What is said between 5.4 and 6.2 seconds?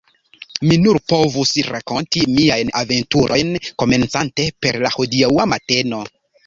mateno,.